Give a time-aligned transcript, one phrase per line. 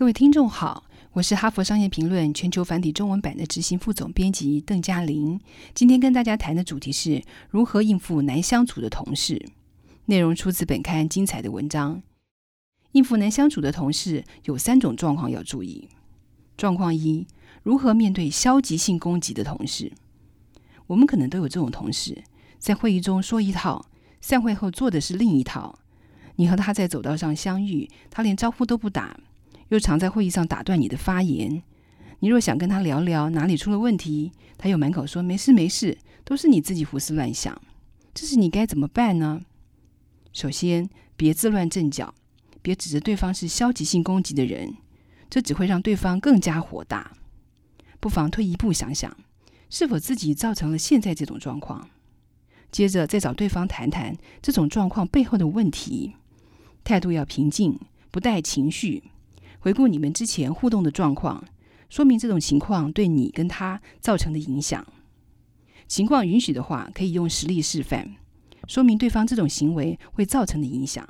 [0.00, 5.38] 各位听众好，我是哈佛商业评论全球繁体中文版的执行副总编辑邓嘉玲。
[5.74, 9.50] 今天跟大家谈的主题是如何应付难相处的同事。
[10.06, 12.02] 内容出自本刊精彩的文章。
[12.92, 15.90] 应付难相处的同事有三种状况要注意。
[16.56, 17.26] 状况一：
[17.62, 19.92] 如何面对消极性攻击的同事？
[20.86, 22.24] 我们可能都有这种同事，
[22.58, 23.84] 在会议中说一套，
[24.22, 25.78] 散会后做的是另一套。
[26.36, 29.20] 你和他在走道上相遇，他连招呼都不打。
[29.70, 31.62] 又常在会议上打断你的发言。
[32.20, 37.60] 你若想跟他聊聊哪里出了问题，他又满口说没事没事，都是你自己胡思乱想。
[38.12, 39.40] 这是你该怎么办呢？
[40.32, 42.14] 首先，别自乱阵脚，
[42.60, 44.76] 别指着对方是消极性攻击的人，
[45.30, 47.12] 这只会让对方更加火大。
[47.98, 49.16] 不妨退一步想想，
[49.70, 51.88] 是否自己造成了现在这种状况？
[52.70, 56.14] 接着再找对方谈谈这种状况背后的问题。
[56.84, 57.78] 态度要平静，
[58.10, 59.04] 不带情绪。
[59.60, 61.44] 回顾你们之前互动的状况，
[61.88, 64.84] 说明这种情况对你跟他造成的影响。
[65.86, 68.16] 情况允许的话，可以用实例示范，
[68.66, 71.06] 说明对方这种行为会造成的影响。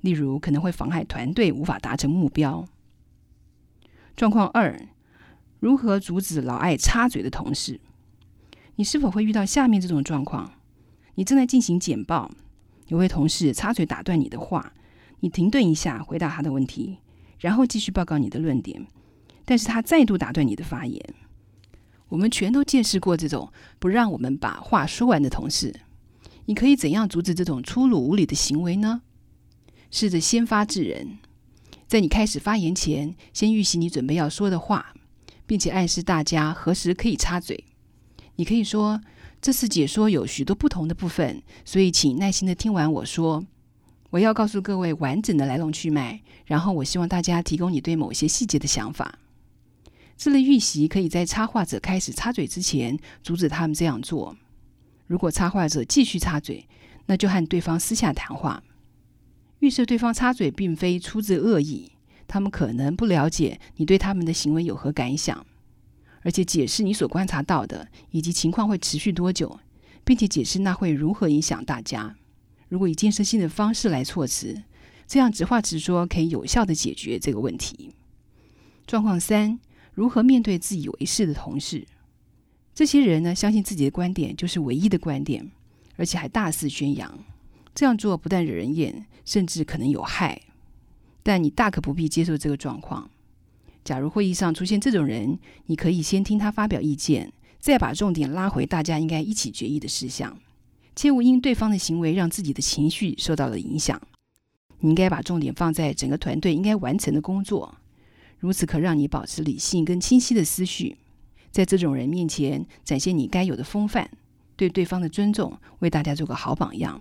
[0.00, 2.66] 例如，可能会妨害团队无法达成目标。
[4.16, 4.88] 状况二：
[5.60, 7.80] 如何阻止老爱插嘴的同事？
[8.76, 10.52] 你是否会遇到下面这种状况？
[11.16, 12.30] 你正在进行简报，
[12.88, 14.72] 有位同事插嘴打断你的话，
[15.20, 16.98] 你停顿一下，回答他的问题。
[17.44, 18.86] 然后继续报告你的论点，
[19.44, 20.98] 但是他再度打断你的发言。
[22.08, 25.78] 我们全都见识过这种不让我们把话说完的同事。
[26.46, 29.02] 你可以怎样阻止这种粗鲁无礼的行为呢？
[29.90, 31.18] 试着先发制人，
[31.86, 34.94] 在你开始发言前，先预习你准备要说的话，
[35.44, 37.62] 并且暗示大家何时可以插嘴。
[38.36, 39.02] 你可以说
[39.42, 43.44] ：“这次解说有许多不同的部分，所以请耐心的听完我说。”
[44.14, 49.18] 我要告诉各位完整的来龙去脉，然后我希望大家提供你对某些细节的想法。
[50.16, 54.36] 这类预习可以在插画者开始插嘴之前阻止他们这样做。
[55.08, 56.64] 如果插画者继续插嘴，
[57.06, 58.62] 那就和对方私下谈话。
[59.58, 61.90] 预设对方插嘴并非出自恶意，
[62.28, 65.44] 他们可能不了解你对他们的行为有何感想，
[66.22, 69.58] 而且解释你所观察到的以及情况会持续多久，
[70.04, 72.14] 并且解释那会如何影响大家。
[72.74, 74.60] 如果以建设性的方式来措辞，
[75.06, 77.92] 这样直话直说可以有效的解决这个问题。
[78.84, 79.60] 状况三：
[79.92, 81.86] 如何面对自以为是的同事？
[82.74, 85.48] 这些人呢，相信自己的观点就是唯一的观点，
[85.96, 87.16] 而且还大肆宣扬。
[87.76, 90.42] 这样做不但惹人厌，甚至可能有害。
[91.22, 93.08] 但你大可不必接受这个状况。
[93.84, 100.36] 假如会议上出现这种人，你可以先听他发表意见，再把重点拉回大家应该一起决议的事项。
[100.96, 104.00] 切勿因对方的行为让自己的情绪受到了影响。
[104.80, 107.74] 你应该把重点放在整个团队应该完成的工作，
[108.38, 110.96] 如此可让你保持理性跟清晰的思绪。
[111.50, 114.10] 在这种人面前展现你该有的风范，
[114.56, 117.00] 对对方的尊重，为大家做个好榜样。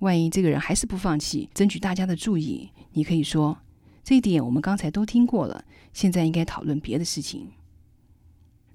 [0.00, 3.58] 万一这个人还是不放弃，争取大家的注意，你可以说
[4.02, 7.52] ：“这一点我们刚才都听过了，现在应该讨论别的事情。”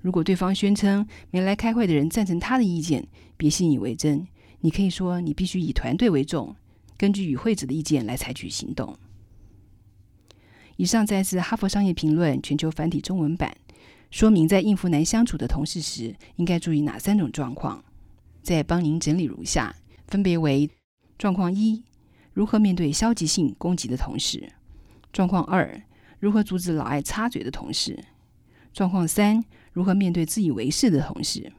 [0.02, 4.28] 如果对方宣称没来开会的人赞成他的意见，别信以为真。
[4.62, 6.56] 你可以说你必须以团队为重，
[6.98, 8.98] 根据与会者的意见来采取行动。
[10.78, 13.56] 以上摘自《哈佛商业评论》全球繁体中文版，
[14.12, 17.84] 说明在应付难相处的同事时应该注意哪三种状况。
[18.42, 19.76] 再帮您整理如下：
[20.08, 20.70] 分别为
[21.18, 21.84] 状况一，
[22.34, 24.40] 如何面对消极性攻击的同事；
[25.12, 25.82] 状况二，
[26.20, 27.94] 如何阻止老爱插嘴的同事；
[28.78, 29.44] 状况三。
[29.74, 31.52] 如何面对自以为是的同事？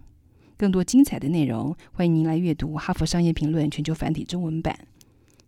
[0.57, 4.79] 更多精彩的内容，欢迎您来阅读《哈佛商业评论》全球繁体中文版。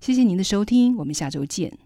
[0.00, 1.78] 谢谢您的收听，我们下周见。